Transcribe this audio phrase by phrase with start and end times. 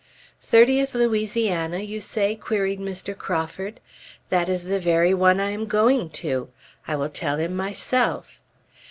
[0.41, 3.15] "Thirtieth Louisiana, you say?" queried Mr.
[3.15, 3.79] Crawford.
[4.29, 6.49] "That is the very one I am going to!
[6.87, 8.41] I will tell him myself!"